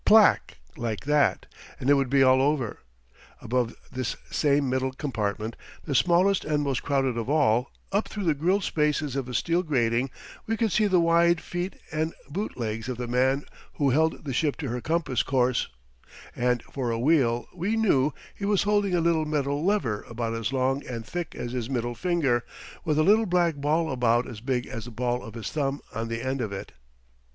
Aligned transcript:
Plack! 0.03 0.57
like 0.77 1.01
that 1.01 1.45
and 1.79 1.87
it 1.87 1.93
would 1.93 2.09
be 2.09 2.23
all 2.23 2.41
over. 2.41 2.79
Above 3.39 3.75
this 3.91 4.15
same 4.31 4.67
middle 4.67 4.91
compartment, 4.93 5.55
the 5.85 5.93
smallest 5.93 6.43
and 6.43 6.63
most 6.63 6.81
crowded 6.81 7.19
of 7.19 7.29
all, 7.29 7.69
up 7.91 8.07
through 8.07 8.23
the 8.23 8.33
grilled 8.33 8.63
spaces 8.63 9.15
of 9.15 9.29
a 9.29 9.35
steel 9.35 9.61
grating, 9.61 10.09
we 10.47 10.57
could 10.57 10.71
see 10.71 10.87
the 10.87 10.99
wide 10.99 11.39
feet 11.39 11.75
and 11.91 12.15
boot 12.27 12.57
legs 12.57 12.89
of 12.89 12.97
the 12.97 13.05
man 13.07 13.45
who 13.73 13.91
held 13.91 14.25
the 14.25 14.33
ship 14.33 14.55
to 14.57 14.69
her 14.69 14.81
compass 14.81 15.21
course; 15.21 15.69
and 16.35 16.63
for 16.63 16.89
a 16.89 16.97
wheel, 16.97 17.45
we 17.53 17.75
knew, 17.77 18.11
he 18.33 18.43
was 18.43 18.63
holding 18.63 18.95
a 18.95 19.01
little 19.01 19.25
metal 19.25 19.63
lever 19.63 20.03
about 20.09 20.33
as 20.33 20.51
long 20.51 20.83
and 20.87 21.05
thick 21.05 21.35
as 21.35 21.51
his 21.51 21.69
middle 21.69 21.93
finger, 21.93 22.43
with 22.83 22.97
a 22.97 23.03
little 23.03 23.27
black 23.27 23.55
ball 23.57 23.91
about 23.91 24.25
as 24.27 24.41
big 24.41 24.65
as 24.65 24.85
the 24.85 24.89
ball 24.89 25.21
of 25.23 25.35
his 25.35 25.51
thumb 25.51 25.79
on 25.93 26.07
the 26.07 26.23
end 26.23 26.41
of 26.41 26.51
it. 26.51 26.71